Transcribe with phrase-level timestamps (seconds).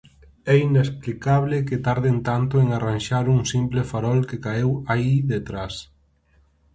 [0.53, 5.73] É inexplicable que tarden tanto en arranxar un simple farol que caeu aí detrás.